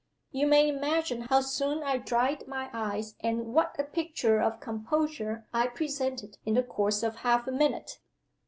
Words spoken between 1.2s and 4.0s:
how soon I dried my eyes, and what a